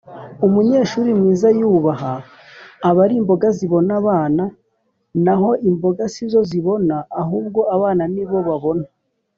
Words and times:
umunyeshuri 0.45 1.09
mwiza 1.19 1.47
yubaha 1.59 2.13
abarimboga 2.89 3.47
zibona 3.57 3.91
abana 4.01 4.43
(hano 5.27 5.49
imboga 5.69 6.03
si 6.13 6.23
zo 6.31 6.41
zibona 6.49 6.95
ahubwo 7.21 7.59
abana 7.75 8.03
nibo 8.15 8.37
babona) 8.49 8.87